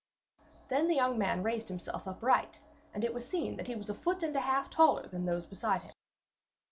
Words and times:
Then 0.69 0.87
the 0.87 0.95
young 0.95 1.19
man 1.19 1.43
raised 1.43 1.67
himself 1.67 2.07
upright, 2.07 2.59
and 2.91 3.03
it 3.03 3.13
was 3.13 3.27
seen 3.29 3.55
that 3.57 3.67
he 3.67 3.75
was 3.75 3.87
a 3.87 3.93
foot 3.93 4.23
and 4.23 4.35
a 4.35 4.39
half 4.39 4.67
taller 4.71 5.07
than 5.07 5.27
those 5.27 5.45
beside 5.45 5.83
him. 5.83 5.93